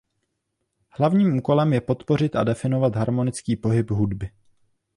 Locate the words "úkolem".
1.37-1.73